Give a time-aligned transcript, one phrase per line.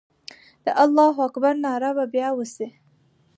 [0.65, 2.67] د الله اکبر ناره به بیا وسي.